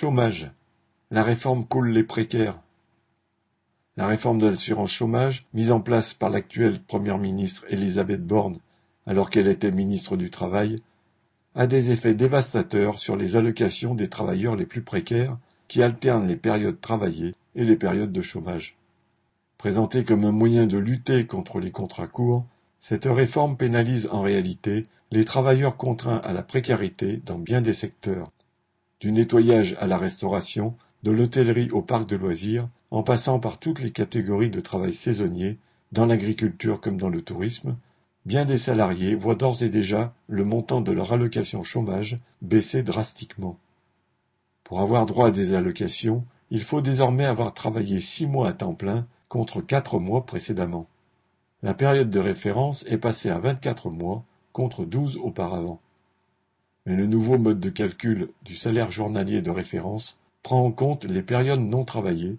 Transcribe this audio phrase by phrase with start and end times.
[0.00, 0.48] Chômage.
[1.10, 2.60] La réforme coule les précaires.
[3.96, 8.60] La réforme de l'assurance chômage, mise en place par l'actuelle première ministre Elisabeth Borne
[9.08, 10.80] alors qu'elle était ministre du Travail,
[11.56, 16.36] a des effets dévastateurs sur les allocations des travailleurs les plus précaires qui alternent les
[16.36, 18.76] périodes travaillées et les périodes de chômage.
[19.56, 22.46] Présentée comme un moyen de lutter contre les contrats courts,
[22.78, 28.28] cette réforme pénalise en réalité les travailleurs contraints à la précarité dans bien des secteurs,
[29.00, 33.80] du nettoyage à la restauration, de l'hôtellerie au parc de loisirs, en passant par toutes
[33.80, 35.58] les catégories de travail saisonnier,
[35.92, 37.76] dans l'agriculture comme dans le tourisme,
[38.26, 43.58] bien des salariés voient d'ores et déjà le montant de leur allocation chômage baisser drastiquement.
[44.64, 48.74] Pour avoir droit à des allocations, il faut désormais avoir travaillé six mois à temps
[48.74, 50.88] plein contre quatre mois précédemment.
[51.62, 55.80] La période de référence est passée à vingt-quatre mois contre douze auparavant.
[56.88, 61.20] Mais le nouveau mode de calcul du salaire journalier de référence prend en compte les
[61.20, 62.36] périodes non travaillées,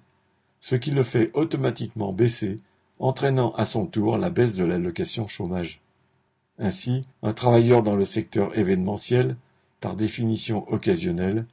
[0.59, 2.55] ce qui le fait automatiquement baisser,
[2.97, 5.81] entraînant à son tour la baisse de l'allocation chômage.
[6.57, 9.37] Ainsi, un travailleur dans le secteur événementiel,
[9.81, 11.45] par définition occasionnel,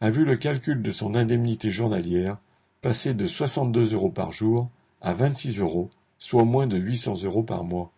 [0.00, 2.38] a vu le calcul de son indemnité journalière
[2.80, 4.70] passer de 62 euros par jour
[5.02, 7.90] à 26 euros, soit moins de 800 euros par mois.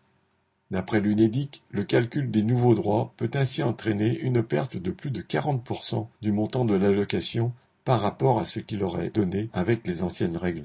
[0.71, 5.23] D'après l'UNEDIC, le calcul des nouveaux droits peut ainsi entraîner une perte de plus de
[5.23, 7.53] 40% du montant de l'allocation
[7.85, 10.65] par rapport à ce qu'il aurait donné avec les anciennes règles.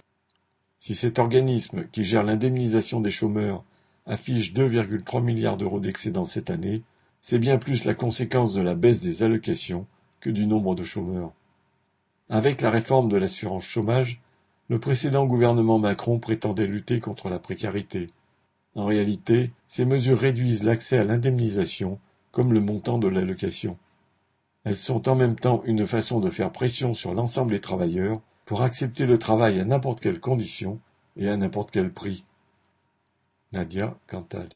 [0.77, 3.63] Si cet organisme qui gère l'indemnisation des chômeurs
[4.05, 6.83] affiche 2,3 milliards d'euros d'excédent cette année,
[7.21, 9.87] c'est bien plus la conséquence de la baisse des allocations
[10.19, 11.31] que du nombre de chômeurs.
[12.29, 14.21] Avec la réforme de l'assurance chômage,
[14.67, 18.09] le précédent gouvernement Macron prétendait lutter contre la précarité.
[18.75, 21.99] En réalité, ces mesures réduisent l'accès à l'indemnisation
[22.31, 23.77] comme le montant de l'allocation.
[24.63, 28.63] Elles sont en même temps une façon de faire pression sur l'ensemble des travailleurs pour
[28.63, 30.79] accepter le travail à n'importe quelle condition
[31.17, 32.25] et à n'importe quel prix.
[33.51, 34.49] Nadia Cantal